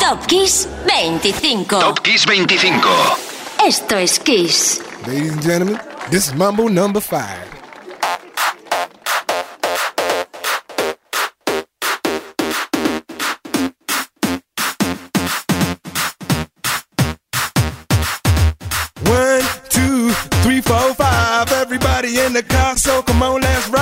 Top 0.00 0.26
Kiss 0.26 0.66
25. 0.86 1.68
Top 1.68 2.02
Kiss 2.02 2.24
25. 2.24 3.58
Esto 3.66 3.96
es 3.96 4.18
Kiss. 4.18 4.80
Ladies 5.06 5.32
and 5.32 5.42
gentlemen, 5.42 5.80
this 6.10 6.28
is 6.28 6.34
Mambo 6.34 6.68
number 6.68 7.00
5. 7.00 7.48
One, 19.04 19.42
two, 19.68 20.10
three, 20.42 20.60
four, 20.60 20.94
five. 20.94 21.50
Everybody 21.52 22.18
in 22.20 22.32
the 22.32 22.42
car, 22.42 22.76
so 22.76 23.02
come 23.02 23.22
on, 23.22 23.40
let's 23.40 23.68
ride 23.68 23.72
to 23.72 23.72
the 23.72 23.81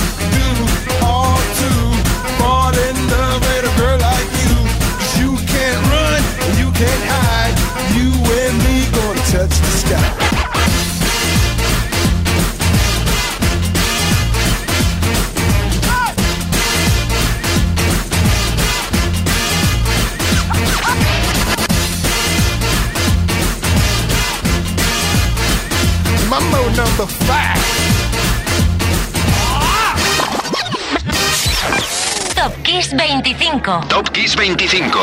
25. 33.51 33.87
Top 33.89 34.09
Kiss 34.11 34.35
25. 34.37 34.97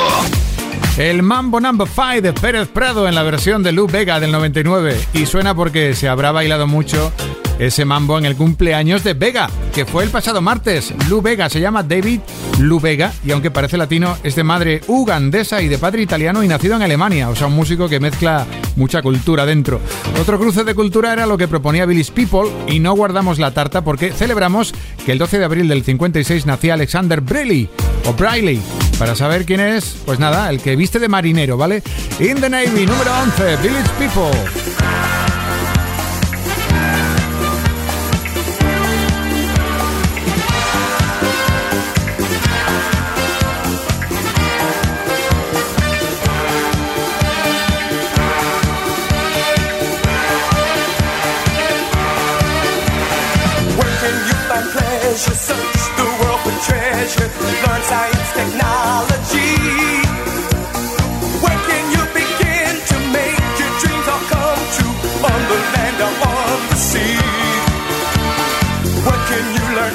El 0.97 1.23
Mambo 1.23 1.61
Number 1.61 1.87
5 1.87 2.23
de 2.23 2.33
Pérez 2.33 2.69
Prado 2.69 3.07
en 3.07 3.15
la 3.15 3.23
versión 3.23 3.63
de 3.63 3.73
Lou 3.73 3.87
Vega 3.87 4.21
del 4.21 4.33
99. 4.33 4.99
Y 5.13 5.27
suena 5.27 5.55
porque 5.55 5.95
se 5.95 6.09
habrá 6.09 6.33
bailado 6.33 6.67
mucho 6.67 7.13
ese 7.59 7.85
mambo 7.85 8.17
en 8.17 8.25
el 8.25 8.37
cumpleaños 8.37 9.05
de 9.05 9.13
Vega, 9.13 9.51
que 9.75 9.85
fue 9.85 10.05
el 10.05 10.11
pasado 10.11 10.41
martes. 10.41 10.95
Lu 11.11 11.21
Vega 11.21 11.51
se 11.51 11.61
llama 11.61 11.83
David 11.83 12.21
Lu 12.59 12.81
Vega 12.81 13.13
y 13.25 13.31
aunque 13.31 13.51
parece 13.51 13.77
latino, 13.77 14.17
es 14.23 14.35
de 14.35 14.45
madre 14.45 14.81
ugandesa 14.87 15.63
y 15.63 15.69
de 15.69 15.79
padre 15.79 16.03
italiano 16.03 16.43
y 16.43 16.49
nacido 16.49 16.77
en 16.77 16.83
Alemania, 16.83 17.29
o 17.29 17.37
sea, 17.37 17.47
un 17.47 17.55
músico 17.55 17.89
que 17.89 18.01
mezcla 18.01 18.47
mucha 18.77 19.03
cultura 19.03 19.47
dentro. 19.47 19.81
Otro 20.21 20.39
cruce 20.39 20.65
de 20.65 20.75
cultura 20.75 21.13
era 21.13 21.27
lo 21.27 21.39
que 21.39 21.49
proponía 21.49 21.87
Billy's 21.87 22.11
People 22.11 22.51
y 22.67 22.81
no 22.81 22.95
guardamos 22.95 23.39
la 23.39 23.53
tarta 23.53 23.83
porque 23.83 24.13
celebramos 24.13 24.75
que 25.05 25.13
el 25.13 25.19
12 25.19 25.39
de 25.39 25.45
abril 25.45 25.69
del 25.69 25.85
56 25.85 26.47
nacía 26.47 26.75
Alexander 26.75 27.21
Braley 27.21 27.69
o 28.05 28.13
Briley. 28.13 28.61
Para 28.99 29.15
saber 29.15 29.45
quién 29.45 29.61
es, 29.61 29.97
pues 30.05 30.19
nada, 30.19 30.51
el 30.51 30.61
que 30.61 30.75
viste 30.75 30.99
de 30.99 31.09
marinero, 31.09 31.57
¿vale? 31.57 31.83
In 32.19 32.41
the 32.41 32.51
Navy, 32.51 32.87
número 32.87 33.13
11, 33.23 33.57
Billy's 33.63 33.89
People. 33.99 35.18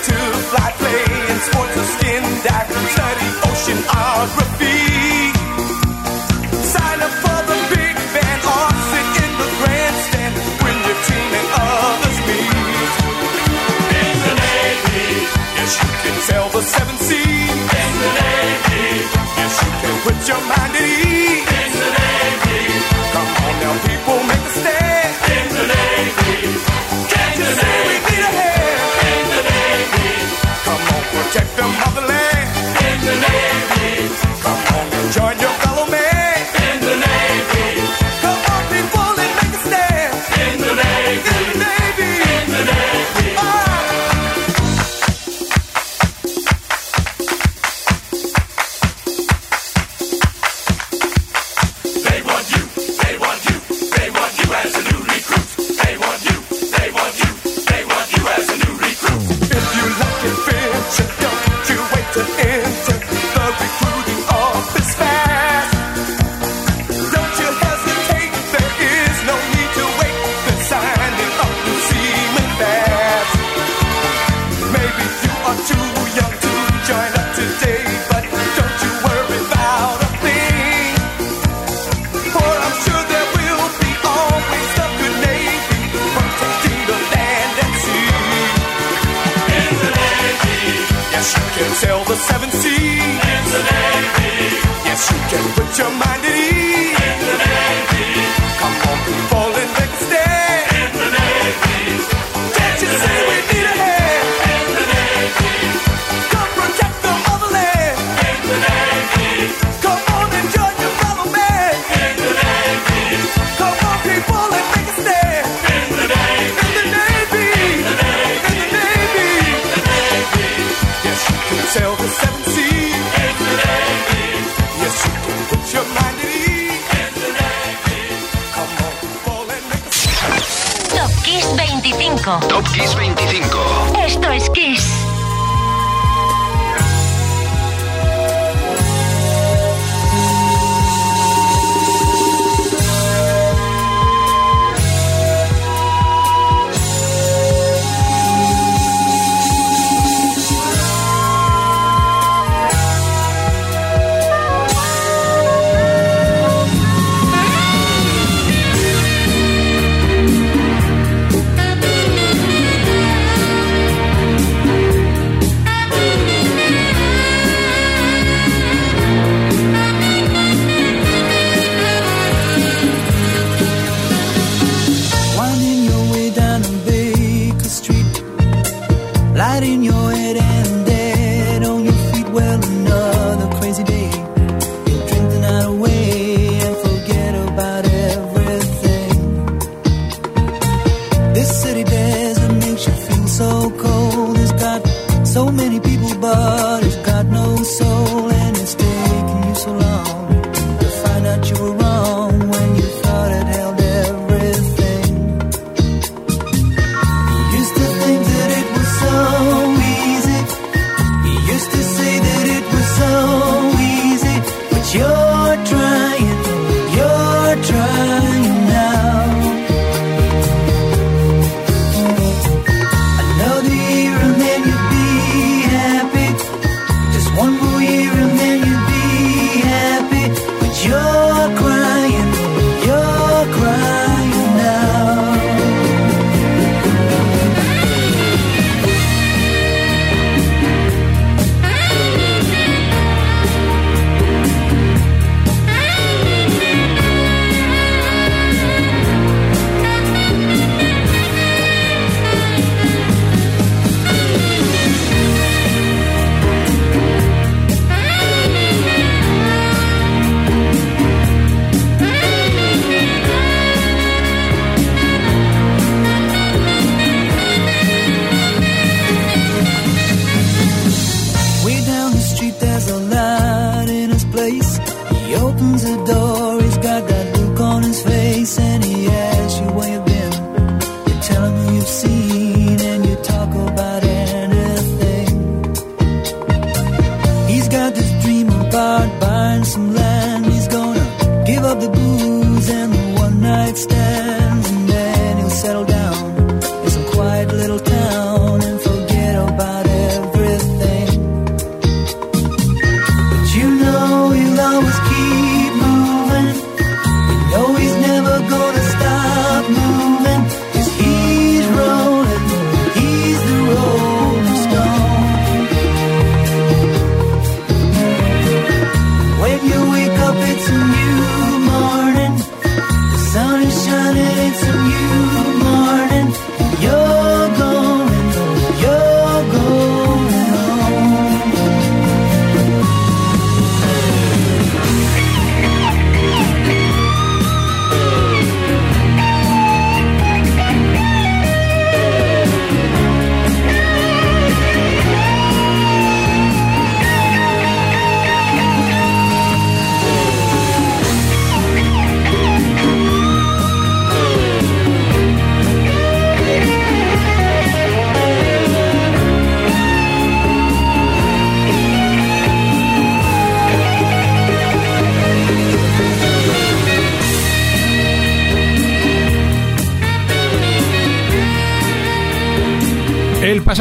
to 0.08 0.18
fly, 0.52 0.70
play, 0.82 1.04
and 1.32 1.40
sports 1.48 1.76
of 1.82 1.86
skin 1.96 2.24
dive, 2.44 2.70
study 2.96 3.28
oceanography. 3.48 4.82
Sign 6.74 7.00
up 7.08 7.14
for 7.24 7.40
the 7.50 7.58
big 7.76 7.96
band 8.14 8.42
or 8.56 8.68
sit 8.92 9.10
in 9.24 9.32
the 9.42 9.50
grandstand 9.60 10.34
when 10.64 10.76
your 10.88 11.00
team 11.08 11.30
and 11.40 11.50
others 11.68 12.20
meet. 12.28 12.92
In 14.02 14.14
the 14.26 14.34
Navy, 14.44 15.08
yes, 15.58 15.72
you 15.80 15.92
can 16.04 16.16
sail 16.28 16.48
the 16.56 16.62
seven 16.74 16.98
seas. 17.08 17.60
In 17.84 17.92
the 18.04 18.10
Navy, 18.20 18.86
yes, 19.40 19.54
you 19.64 19.72
can 19.82 19.96
put 20.06 20.18
your 20.28 20.42
mind 20.52 20.74
at 20.76 20.84
ease. 20.84 21.13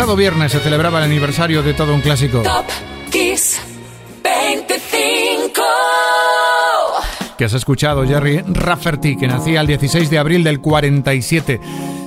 pasado 0.02 0.16
viernes 0.16 0.50
se 0.50 0.58
celebraba 0.58 0.98
el 0.98 1.04
aniversario 1.04 1.62
de 1.62 1.74
todo 1.74 1.94
un 1.94 2.00
clásico. 2.00 2.42
Top 2.42 2.66
Kiss 3.08 3.60
25. 4.24 5.62
Que 7.38 7.44
has 7.44 7.52
escuchado, 7.52 8.04
Jerry 8.04 8.42
Rafferty, 8.48 9.16
que 9.16 9.28
nacía 9.28 9.60
el 9.60 9.68
16 9.68 10.10
de 10.10 10.18
abril 10.18 10.42
del 10.42 10.60
47. 10.60 11.60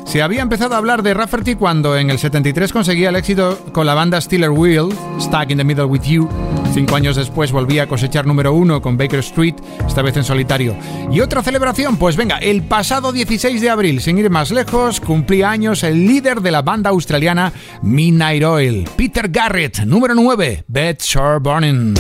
Se 0.06 0.22
había 0.22 0.42
empezado 0.42 0.76
a 0.76 0.78
hablar 0.78 1.04
de 1.04 1.14
Rafferty 1.14 1.56
cuando 1.56 1.96
en 1.96 2.10
el 2.10 2.20
73 2.20 2.74
conseguía 2.74 3.08
el 3.08 3.16
éxito 3.16 3.58
con 3.72 3.86
la 3.86 3.94
banda 3.94 4.20
Steeler 4.20 4.50
Wheel, 4.50 4.90
Stuck 5.22 5.52
in 5.52 5.58
the 5.60 5.64
Middle 5.64 5.86
with 5.86 6.02
You 6.02 6.28
Cinco 6.76 6.98
años 6.98 7.16
después 7.16 7.54
volvía 7.54 7.84
a 7.84 7.88
cosechar 7.88 8.28
número 8.28 8.52
uno 8.52 8.82
con 8.82 8.98
Baker 8.98 9.20
Street, 9.20 9.56
esta 9.88 10.02
vez 10.02 10.18
en 10.18 10.26
solitario. 10.26 10.76
Y 11.10 11.22
otra 11.22 11.42
celebración, 11.42 11.96
pues 11.96 12.18
venga, 12.18 12.38
el 12.40 12.64
pasado 12.64 13.14
16 13.14 13.62
de 13.62 13.70
abril, 13.70 14.02
sin 14.02 14.18
ir 14.18 14.30
más 14.30 14.52
lejos, 14.52 15.00
cumplía 15.00 15.50
años 15.50 15.84
el 15.84 16.06
líder 16.06 16.42
de 16.42 16.52
la 16.52 16.64
banda 16.64 16.90
australiana 16.90 17.54
Midnight 17.82 18.44
Oil, 18.44 18.90
Peter 18.98 19.30
Garrett, 19.30 19.86
número 19.86 20.16
9, 20.16 20.66
Bed 20.68 20.98
Shore 21.00 21.40
Burning. 21.40 21.94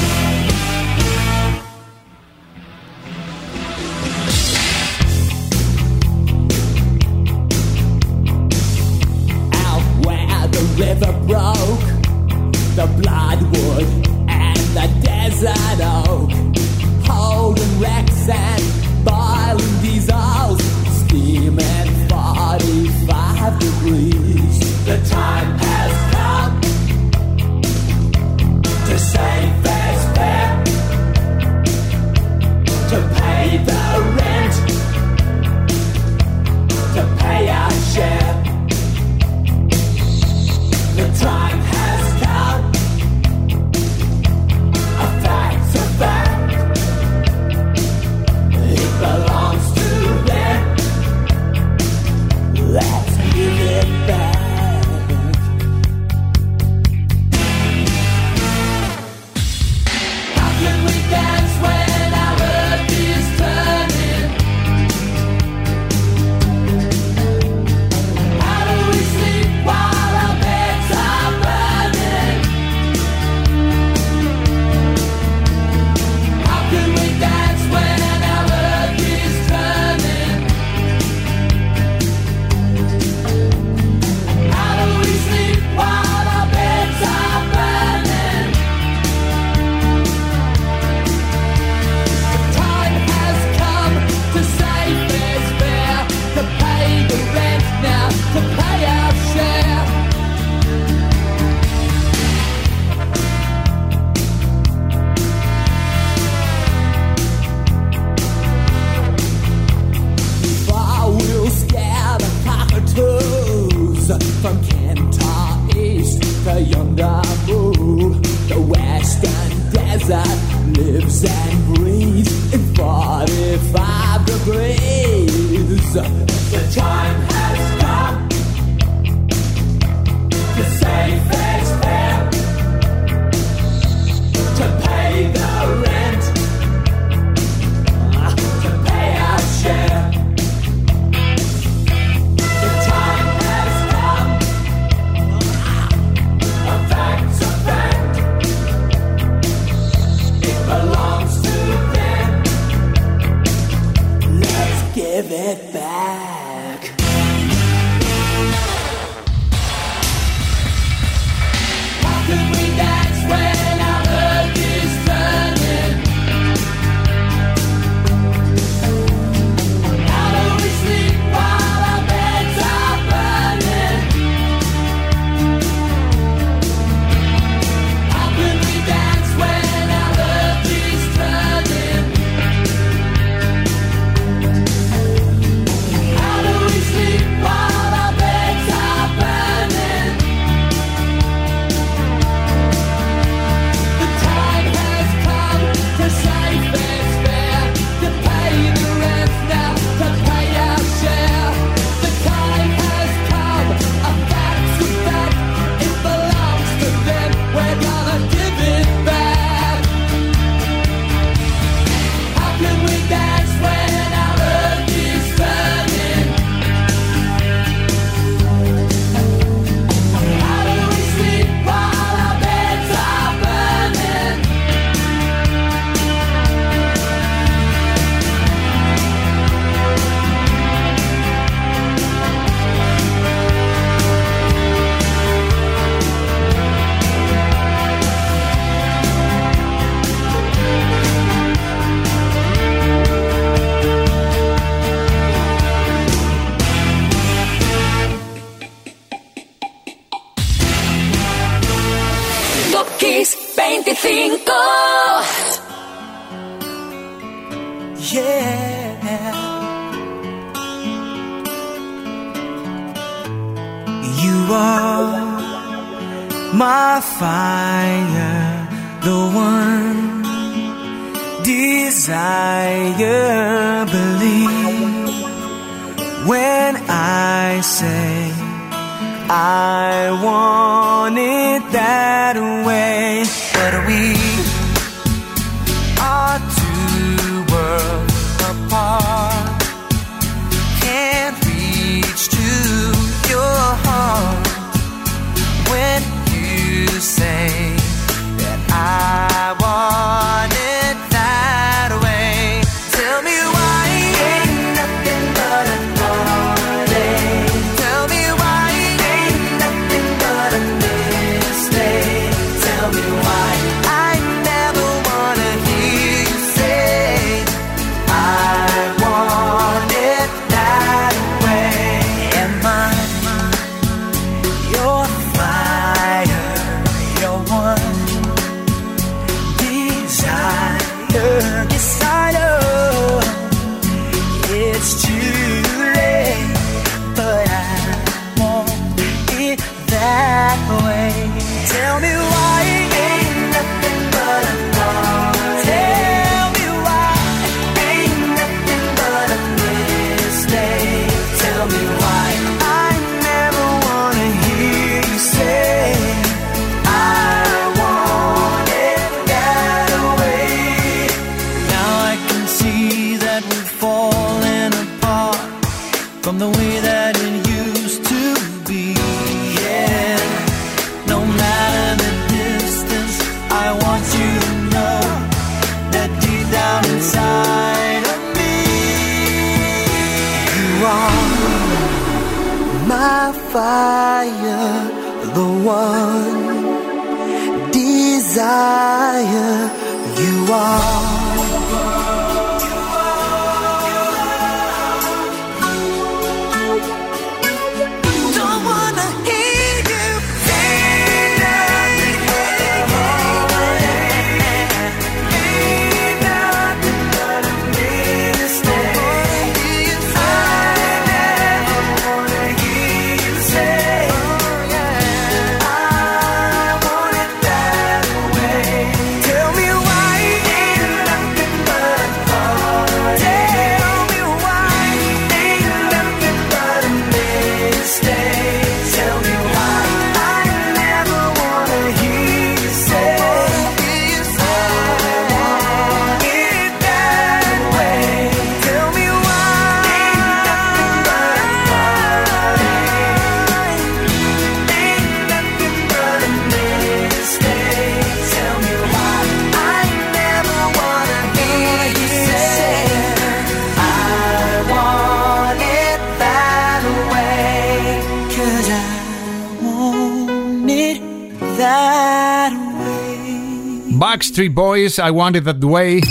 Boys, 464.49 464.99
I 464.99 465.09
Want 465.11 465.43
That 465.43 465.63
Way. 465.63 466.01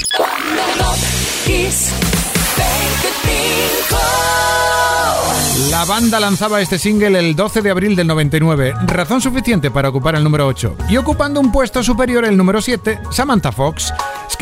La 5.70 5.84
banda 5.84 6.20
lanzaba 6.20 6.60
este 6.60 6.78
single 6.78 7.18
el 7.18 7.34
12 7.34 7.62
de 7.62 7.70
abril 7.70 7.96
del 7.96 8.06
99, 8.06 8.74
razón 8.86 9.20
suficiente 9.20 9.70
para 9.70 9.88
ocupar 9.88 10.14
el 10.14 10.24
número 10.24 10.46
8. 10.46 10.76
Y 10.88 10.96
ocupando 10.96 11.40
un 11.40 11.50
puesto 11.50 11.82
superior 11.82 12.24
el 12.24 12.36
número 12.36 12.60
7, 12.60 13.00
Samantha 13.10 13.52
Fox 13.52 13.92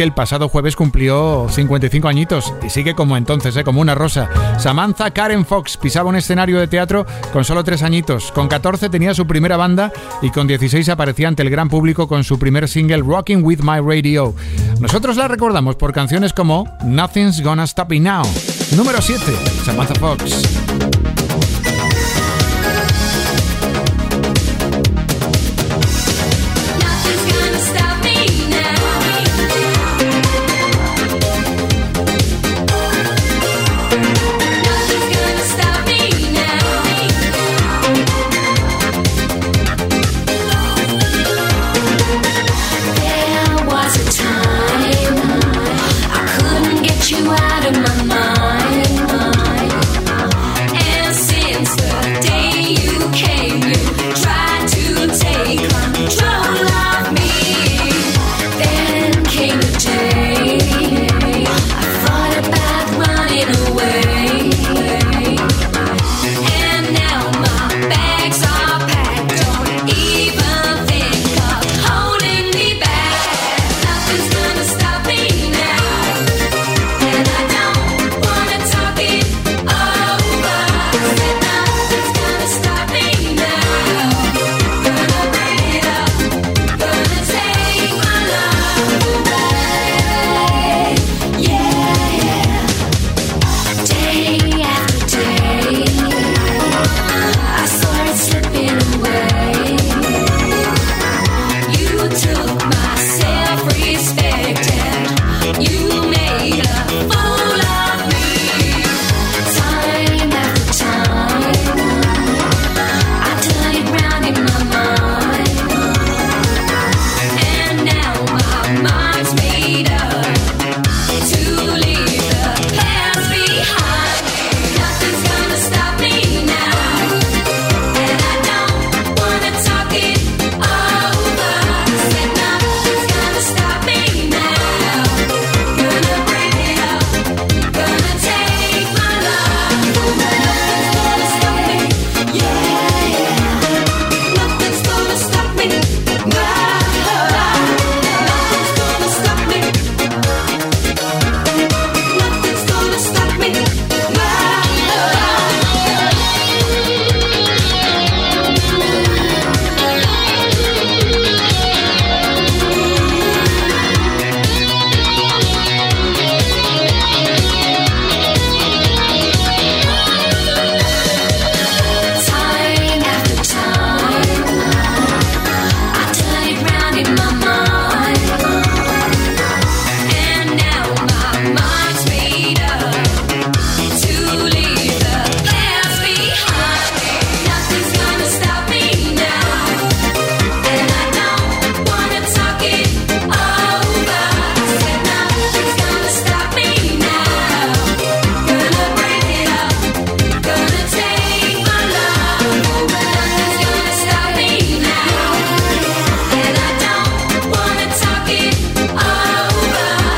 el 0.03 0.12
pasado 0.12 0.49
jueves 0.49 0.77
cumplió 0.77 1.47
55 1.49 2.09
añitos 2.09 2.53
y 2.65 2.71
sigue 2.71 2.95
como 2.95 3.17
entonces, 3.17 3.57
¿eh? 3.57 3.65
como 3.65 3.81
una 3.81 3.95
rosa. 3.95 4.29
Samantha 4.59 5.11
Karen 5.11 5.47
Fox 5.47 5.77
pisaba 5.77 6.09
un 6.09 6.17
escenario 6.17 6.59
de 6.59 6.67
teatro 6.67 7.07
con 7.33 7.45
solo 7.45 7.65
tres 7.65 7.83
añitos. 7.83 8.33
Con 8.33 8.49
14 8.49 8.88
tenía 8.88 9.15
su 9.15 9.27
primera 9.27 9.57
banda 9.57 9.93
y 10.21 10.31
con 10.31 10.47
16 10.47 10.88
aparecía 10.88 11.29
ante 11.29 11.43
el 11.43 11.51
gran 11.51 11.69
público 11.69 12.09
con 12.09 12.25
su 12.25 12.38
primer 12.38 12.69
single 12.69 13.03
Rocking 13.03 13.45
With 13.45 13.61
My 13.62 13.81
Radio. 13.81 14.35
Nosotros 14.81 15.17
la 15.17 15.29
recordamos 15.29 15.77
por 15.77 15.93
canciones 15.93 16.33
como 16.33 16.69
Nothing's 16.85 17.41
Gonna 17.41 17.65
Stop 17.65 17.91
Me 17.91 18.01
Now. 18.01 18.25
Número 18.77 19.01
7, 19.01 19.23
Samantha 19.65 19.95
Fox. 19.95 21.02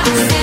Yeah. 0.07 0.34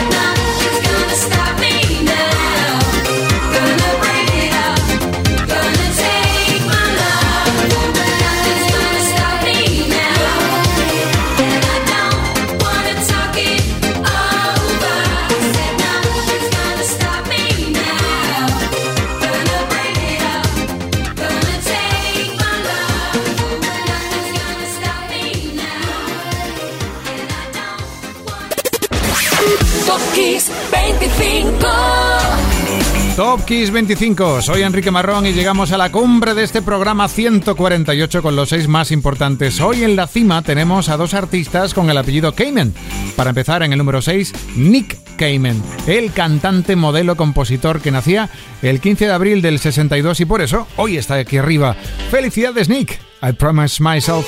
Top 33.42 33.48
Kiss 33.48 33.72
25. 33.72 34.42
Soy 34.42 34.62
Enrique 34.62 34.92
Marrón 34.92 35.26
y 35.26 35.34
llegamos 35.34 35.72
a 35.72 35.78
la 35.78 35.92
cumbre 35.92 36.34
de 36.34 36.44
este 36.44 36.62
programa 36.62 37.08
148 37.08 38.22
con 38.22 38.36
los 38.36 38.50
seis 38.50 38.68
más 38.68 38.92
importantes. 38.92 39.60
Hoy 39.62 39.84
en 39.84 39.96
la 39.96 40.08
cima 40.08 40.42
tenemos 40.42 40.90
a 40.90 40.98
dos 40.98 41.14
artistas 41.14 41.74
con 41.74 41.90
el 41.90 41.98
apellido 41.98 42.34
Cayman. 42.34 42.74
Para 43.16 43.30
empezar, 43.30 43.64
en 43.64 43.72
el 43.72 43.78
número 43.78 44.02
6, 44.02 44.34
Nick 44.58 44.98
Cayman, 45.18 45.62
el 45.88 46.12
cantante, 46.12 46.76
modelo, 46.76 47.16
compositor 47.16 47.82
que 47.82 47.92
nacía 47.92 48.30
el 48.62 48.80
15 48.80 49.06
de 49.08 49.14
abril 49.14 49.42
del 49.42 49.60
62 49.60 50.20
y 50.20 50.26
por 50.26 50.42
eso 50.42 50.68
hoy 50.78 50.98
está 50.98 51.16
aquí 51.16 51.38
arriba. 51.38 51.76
¡Felicidades, 52.12 52.70
Nick! 52.70 53.00
I 53.24 53.32
promise 53.32 53.82
myself. 53.82 54.28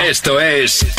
Esto 0.00 0.40
es. 0.40 0.95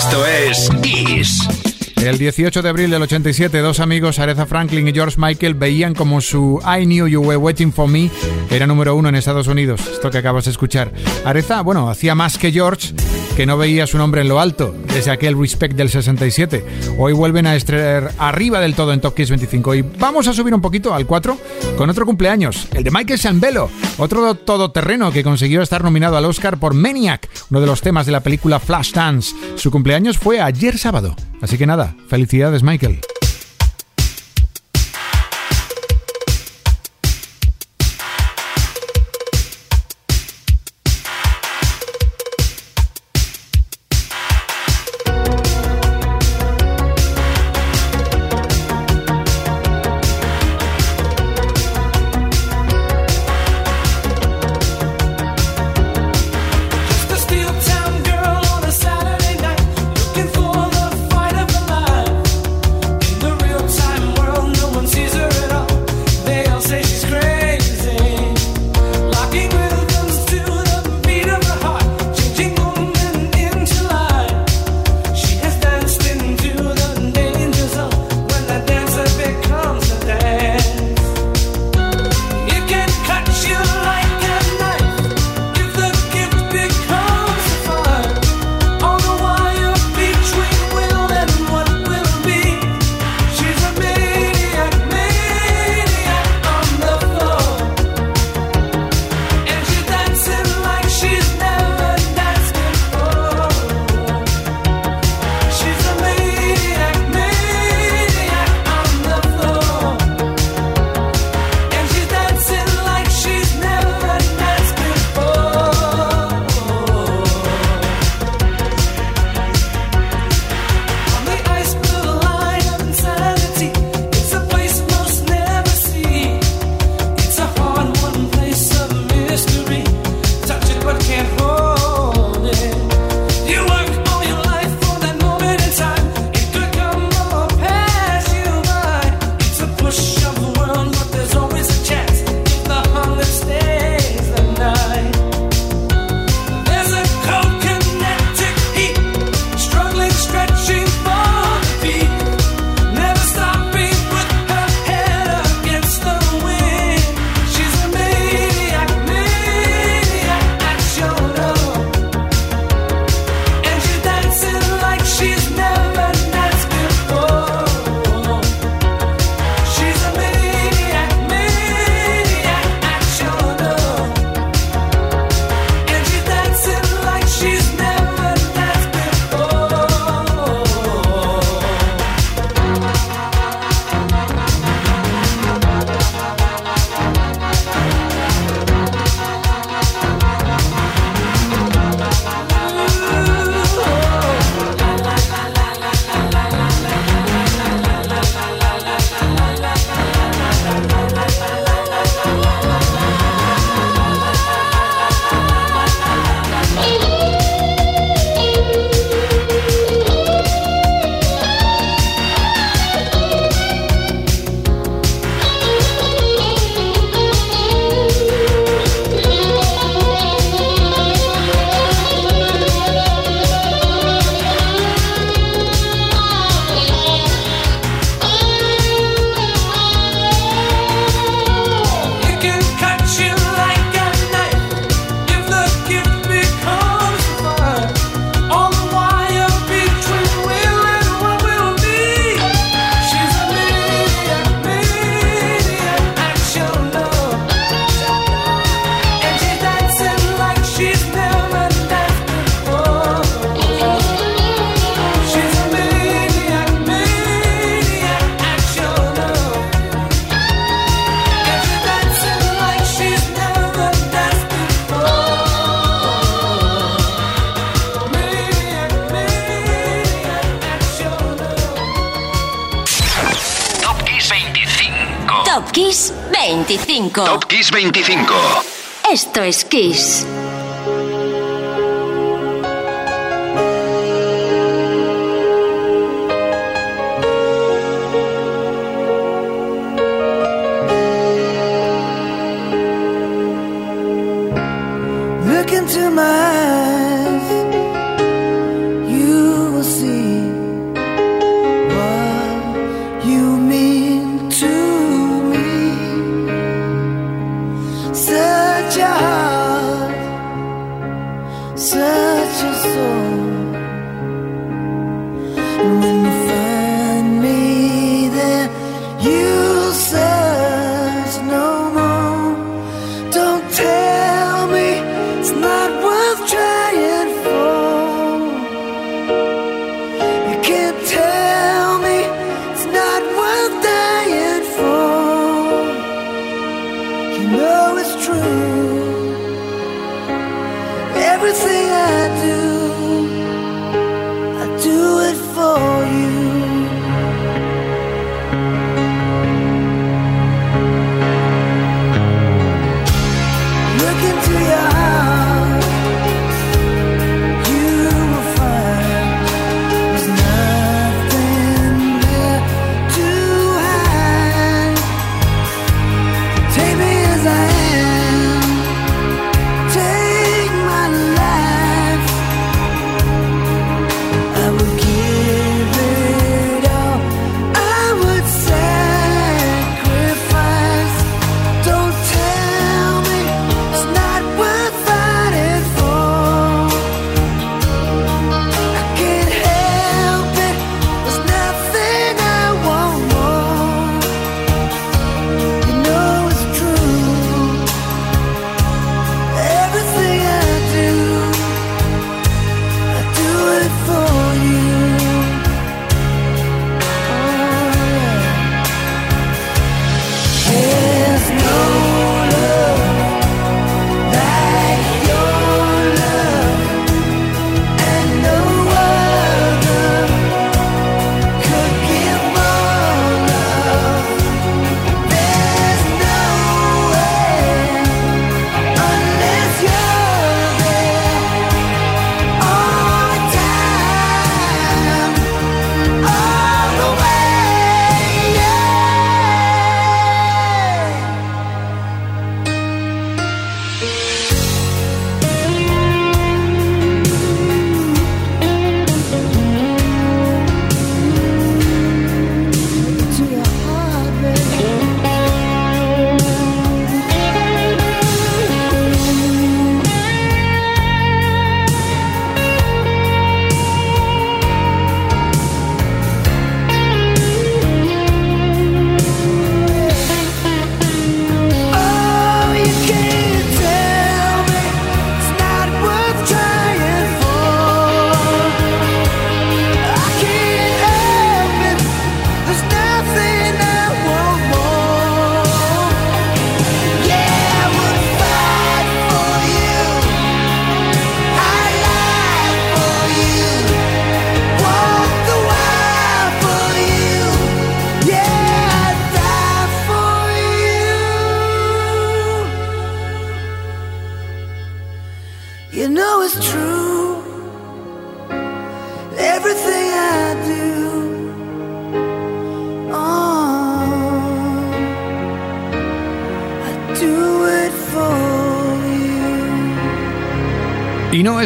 Esto 0.00 0.24
es 0.24 0.70
18 2.20 2.60
de 2.60 2.68
abril 2.68 2.90
del 2.90 3.00
87, 3.00 3.60
dos 3.60 3.80
amigos, 3.80 4.18
Aretha 4.18 4.44
Franklin 4.44 4.86
y 4.86 4.92
George 4.92 5.16
Michael, 5.18 5.54
veían 5.54 5.94
como 5.94 6.20
su 6.20 6.60
I 6.66 6.84
Knew 6.84 7.06
You 7.06 7.22
Were 7.22 7.38
Waiting 7.38 7.72
For 7.72 7.88
Me 7.88 8.10
era 8.50 8.66
número 8.66 8.94
uno 8.94 9.08
en 9.08 9.14
Estados 9.14 9.46
Unidos, 9.46 9.80
esto 9.90 10.10
que 10.10 10.18
acabas 10.18 10.44
de 10.44 10.50
escuchar. 10.50 10.92
Aretha, 11.24 11.62
bueno, 11.62 11.88
hacía 11.88 12.14
más 12.14 12.36
que 12.36 12.52
George, 12.52 12.92
que 13.36 13.46
no 13.46 13.56
veía 13.56 13.86
su 13.86 13.96
nombre 13.96 14.20
en 14.20 14.28
lo 14.28 14.40
alto, 14.40 14.74
desde 14.92 15.12
aquel 15.12 15.38
Respect 15.38 15.74
del 15.76 15.88
67. 15.88 16.62
Hoy 16.98 17.12
vuelven 17.12 17.46
a 17.46 17.56
estrenar 17.56 18.12
arriba 18.18 18.60
del 18.60 18.74
todo 18.74 18.92
en 18.92 19.00
Top 19.00 19.14
Kiss 19.14 19.30
25 19.30 19.74
y 19.76 19.82
vamos 19.82 20.28
a 20.28 20.34
subir 20.34 20.52
un 20.52 20.60
poquito 20.60 20.92
al 20.92 21.06
4 21.06 21.38
con 21.76 21.88
otro 21.88 22.04
cumpleaños, 22.04 22.68
el 22.74 22.84
de 22.84 22.90
Michael 22.90 23.18
Sanbello, 23.18 23.70
otro 23.96 24.34
todoterreno 24.34 25.12
que 25.12 25.24
consiguió 25.24 25.62
estar 25.62 25.82
nominado 25.82 26.16
al 26.16 26.24
Oscar 26.24 26.58
por 26.58 26.74
Maniac, 26.74 27.30
uno 27.50 27.60
de 27.60 27.66
los 27.66 27.80
temas 27.80 28.04
de 28.04 28.12
la 28.12 28.20
película 28.20 28.60
Flashdance. 28.60 29.34
Su 29.56 29.70
cumpleaños 29.70 30.18
fue 30.18 30.40
ayer 30.40 30.76
sábado, 30.76 31.16
así 31.40 31.56
que 31.56 31.66
nada, 31.66 31.94
Felicidades, 32.10 32.64
Michael. 32.64 33.19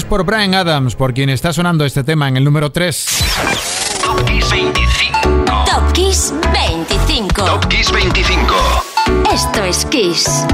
Es 0.05 0.09
por 0.09 0.25
Brian 0.25 0.55
Adams, 0.55 0.95
por 0.95 1.15
quien 1.15 1.31
está 1.31 1.53
sonando 1.53 1.85
este 1.85 2.05
tema 2.05 2.29
en 2.29 2.37
el 2.37 2.45
número 2.45 2.71
3. 2.71 3.25
Top 4.03 4.25
Kiss 4.25 4.51
25. 4.51 5.65
Top 5.65 5.93
Kiss 5.93 6.35
25. 6.53 7.45
Top 7.45 7.69
Kiss 7.69 7.91
25. 7.93 8.55
Esto 9.33 9.65
es 9.65 9.85
Kiss. 9.87 10.47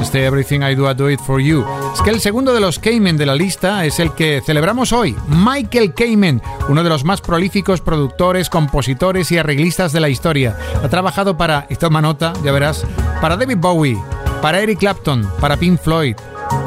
Este 0.00 0.24
Everything 0.24 0.60
I 0.60 0.74
Do, 0.74 0.90
I 0.90 0.94
Do 0.94 1.10
It 1.10 1.20
For 1.20 1.40
You. 1.40 1.64
Es 1.94 2.02
que 2.02 2.10
el 2.10 2.20
segundo 2.20 2.52
de 2.54 2.60
los 2.60 2.78
Cayman 2.78 3.16
de 3.16 3.26
la 3.26 3.34
lista 3.34 3.84
es 3.84 3.98
el 3.98 4.12
que 4.12 4.42
celebramos 4.44 4.92
hoy. 4.92 5.16
Michael 5.28 5.94
Cayman, 5.94 6.42
uno 6.68 6.82
de 6.82 6.88
los 6.88 7.04
más 7.04 7.20
prolíficos 7.20 7.80
productores, 7.80 8.50
compositores 8.50 9.32
y 9.32 9.38
arreglistas 9.38 9.92
de 9.92 10.00
la 10.00 10.08
historia. 10.08 10.56
Ha 10.82 10.88
trabajado 10.88 11.36
para, 11.36 11.66
y 11.68 11.76
toma 11.76 12.00
nota, 12.00 12.32
ya 12.44 12.52
verás, 12.52 12.86
para 13.20 13.36
David 13.36 13.58
Bowie, 13.58 13.98
para 14.40 14.60
Eric 14.60 14.78
Clapton, 14.78 15.28
para 15.40 15.56
Pink 15.56 15.80
Floyd, 15.80 16.16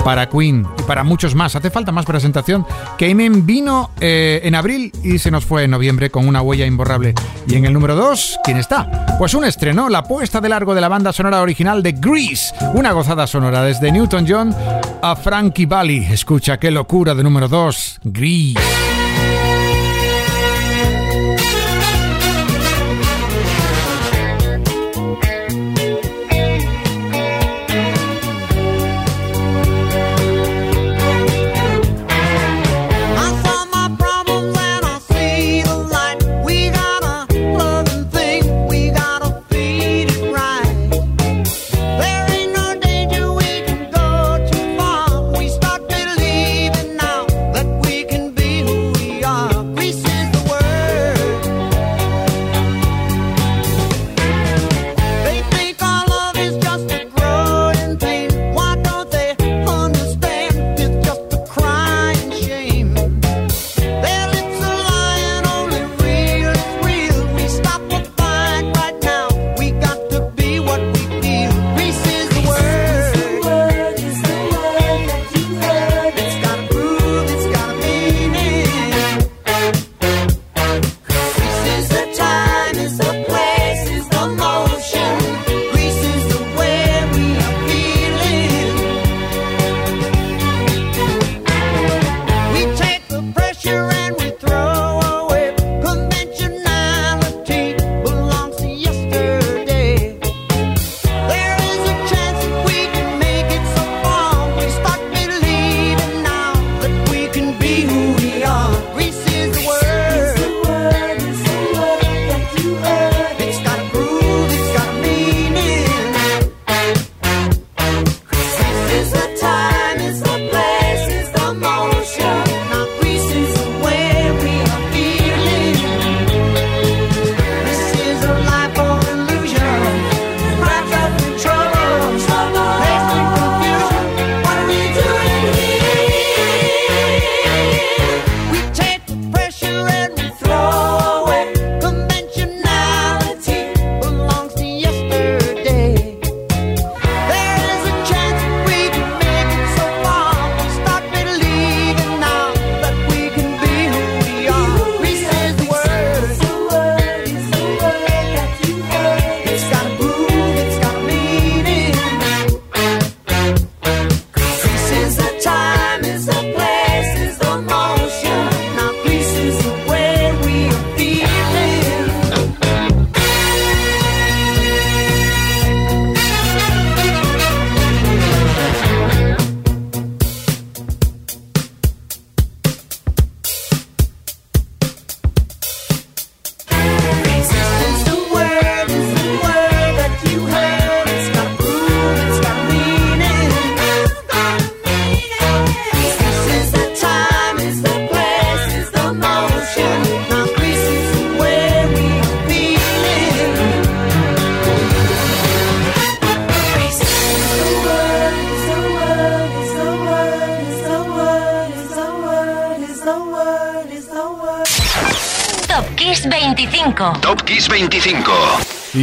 para 0.04 0.30
Queen 0.30 0.66
y 0.80 0.84
para 0.84 1.04
muchos 1.04 1.36
más. 1.36 1.56
Hace 1.56 1.70
falta 1.70 1.92
más 1.92 2.06
presentación. 2.06 2.66
Cayman 2.98 3.46
vino 3.46 3.92
eh, 4.00 4.42
en 4.44 4.56
abril 4.56 4.92
y 5.04 5.20
se 5.20 5.32
nos 5.32 5.46
fue 5.46 5.64
en 5.64 5.72
noviembre 5.72 6.10
con 6.10 6.28
una 6.28 6.42
huella 6.42 6.66
imborrable. 6.66 7.14
Y 7.48 7.56
en 7.56 7.66
el 7.66 7.74
número 7.74 7.96
2, 7.96 8.40
¿quién 8.44 8.58
está? 8.58 9.18
Pues 9.18 9.34
un 9.34 9.46
estreno, 9.46 9.90
la 9.90 10.04
puesta 10.04 10.42
de 10.42 10.50
largo 10.50 10.76
de 10.76 10.82
la 10.82 10.90
banda 10.90 11.14
sonora 11.14 11.42
original 11.42 11.84
de 11.84 11.94
Grease. 11.94 12.54
Una 12.74 12.92
gozada 12.92 13.28
sonora 13.28 13.64
desde 13.64 13.92
Newton 13.92 14.26
John 14.28 14.56
a 15.02 15.16
Frankie 15.16 15.66
Valli. 15.66 16.06
Escucha 16.06 16.58
qué 16.58 16.72
locura 16.72 17.14
de 17.14 17.24
número 17.24 17.48
2, 17.48 18.00
Grease. 18.04 18.97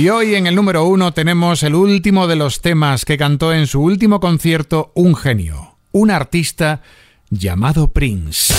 Y 0.05 0.11
hoy 0.11 0.35
en 0.35 0.47
el 0.47 0.55
número 0.55 0.85
uno 0.85 1.15
tenemos 1.15 1.63
el 1.63 1.75
último 1.75 2.27
de 2.27 2.37
los 2.37 2.61
temas 2.61 3.07
que 3.07 3.17
cantó 3.17 3.55
en 3.55 3.67
su 3.67 3.81
último 3.81 4.21
concierto 4.21 4.93
un 4.95 5.17
genio, 5.17 5.79
un 5.93 6.11
artista 6.11 6.83
llamado 7.31 7.89
Prince. 7.89 8.53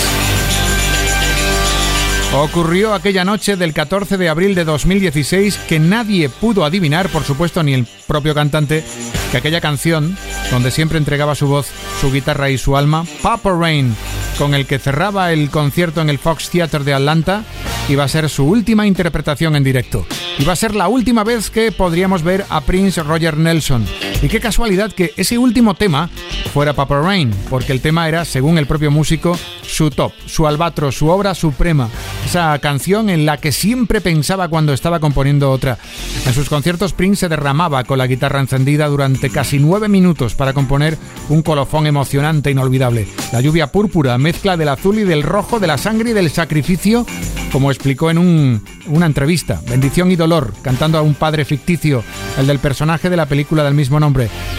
Ocurrió 2.34 2.96
aquella 2.96 3.24
noche 3.24 3.58
del 3.58 3.76
14 3.76 4.18
de 4.18 4.28
abril 4.28 4.56
de 4.56 4.66
2016 4.66 5.60
que 5.70 5.78
nadie 5.78 6.30
pudo 6.30 6.66
adivinar, 6.66 7.10
por 7.10 7.24
supuesto 7.24 7.62
ni 7.62 7.76
el 7.76 7.88
propio 8.08 8.34
cantante, 8.34 8.84
que 9.30 9.38
aquella 9.38 9.62
canción, 9.62 10.18
donde 10.50 10.72
siempre 10.72 10.98
entregaba 10.98 11.36
su 11.36 11.46
voz, 11.46 11.68
su 12.02 12.12
guitarra 12.12 12.50
y 12.50 12.58
su 12.58 12.76
alma, 12.76 13.06
Papa 13.22 13.52
Rain, 13.56 13.96
con 14.40 14.56
el 14.56 14.66
que 14.66 14.80
cerraba 14.80 15.32
el 15.32 15.52
concierto 15.52 16.02
en 16.02 16.10
el 16.10 16.18
Fox 16.18 16.50
Theater 16.50 16.84
de 16.84 16.96
Atlanta, 16.96 17.44
iba 17.88 18.04
a 18.04 18.08
ser 18.08 18.30
su 18.30 18.46
última 18.46 18.88
interpretación 18.88 19.56
en 19.56 19.64
directo. 19.64 20.06
Iba 20.40 20.54
a 20.54 20.56
ser 20.56 20.76
la 20.76 20.88
última 20.88 21.24
vez 21.24 21.50
que 21.50 21.72
podríamos 21.72 22.24
ver 22.24 22.46
a 22.50 22.62
Prince 22.62 23.02
Roger 23.04 23.38
Nelson. 23.38 23.86
Y 24.26 24.28
qué 24.28 24.40
casualidad 24.40 24.92
que 24.92 25.14
ese 25.18 25.38
último 25.38 25.76
tema 25.76 26.10
fuera 26.52 26.74
Papa 26.74 27.00
Rain, 27.00 27.30
porque 27.48 27.72
el 27.72 27.80
tema 27.80 28.08
era, 28.08 28.26
según 28.26 28.58
el 28.58 28.66
propio 28.66 28.90
músico, 28.90 29.38
su 29.62 29.92
top, 29.92 30.14
su 30.26 30.48
albatro, 30.48 30.92
su 30.92 31.10
obra 31.10 31.36
suprema. 31.36 31.90
Esa 32.26 32.58
canción 32.58 33.12
en 33.12 33.28
la 33.28 33.38
que 33.38 33.52
siempre 33.52 34.02
pensaba 34.02 34.48
cuando 34.48 34.74
estaba 34.74 35.00
componiendo 35.00 35.52
otra. 35.52 35.78
En 36.26 36.34
sus 36.34 36.50
conciertos 36.50 36.94
Prince 36.94 37.20
se 37.20 37.30
derramaba 37.30 37.84
con 37.84 38.00
la 38.00 38.08
guitarra 38.08 38.40
encendida 38.40 38.88
durante 38.88 39.30
casi 39.30 39.60
nueve 39.60 39.90
minutos 39.90 40.34
para 40.34 40.54
componer 40.54 40.98
un 41.30 41.44
colofón 41.44 41.86
emocionante 41.86 42.50
e 42.50 42.54
inolvidable. 42.54 43.08
La 43.32 43.42
lluvia 43.42 43.68
púrpura, 43.68 44.18
mezcla 44.18 44.58
del 44.58 44.70
azul 44.70 44.98
y 44.98 45.04
del 45.04 45.22
rojo, 45.22 45.60
de 45.60 45.68
la 45.68 45.78
sangre 45.78 46.10
y 46.10 46.14
del 46.14 46.32
sacrificio, 46.32 47.06
como 47.52 47.70
explicó 47.70 48.10
en 48.10 48.18
un- 48.18 48.64
una 48.88 49.06
entrevista. 49.06 49.62
Bendición 49.70 50.10
y 50.12 50.16
dolor, 50.16 50.52
cantando 50.64 50.98
a 50.98 51.04
un 51.04 51.14
padre 51.14 51.46
ficticio, 51.46 52.04
el 52.40 52.48
del 52.48 52.58
personaje 52.58 53.12
de 53.12 53.18
la 53.18 53.28
película 53.28 53.64
del 53.64 53.76
mismo 53.76 54.00
nombre. 54.00 54.15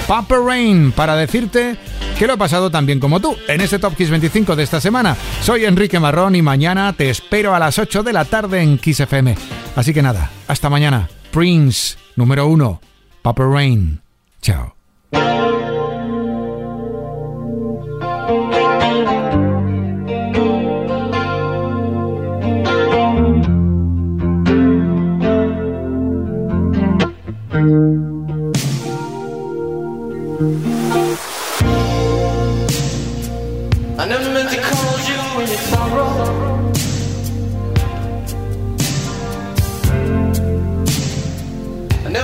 Papa 0.07 0.37
Rain, 0.39 0.93
para 0.93 1.17
decirte 1.17 1.77
que 2.19 2.27
lo 2.27 2.35
he 2.35 2.39
pasado 2.39 2.71
tan 2.71 2.85
bien 2.85 3.01
como 3.01 3.21
tú 3.21 3.37
en 3.49 3.61
este 3.61 3.79
Top 3.79 3.97
Kiss 3.97 4.11
25 4.11 4.55
de 4.55 4.63
esta 4.63 4.81
semana. 4.81 5.17
Soy 5.43 5.65
Enrique 5.65 5.99
Marrón 5.99 6.35
y 6.35 6.43
mañana 6.43 6.93
te 6.93 7.09
espero 7.09 7.55
a 7.55 7.59
las 7.59 7.79
8 7.79 8.03
de 8.03 8.13
la 8.13 8.25
tarde 8.25 8.61
en 8.61 8.79
Kiss 8.79 9.01
FM. 9.01 9.35
Así 9.75 9.95
que 9.95 10.03
nada, 10.03 10.31
hasta 10.47 10.69
mañana. 10.69 11.09
Prince, 11.31 11.97
número 12.17 12.47
uno. 12.47 12.81
Papa 13.23 13.45
Rain. 13.45 14.01
Chao. 14.43 14.75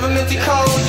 Never 0.02 0.14
meant 0.14 0.28
to 0.28 0.36
call 0.40 0.81